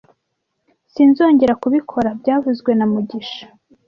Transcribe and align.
Sinzongera 0.91 1.59
kubikora 1.61 2.09
byavuzwe 2.19 2.71
na 2.75 2.85
mugisha 2.91 3.45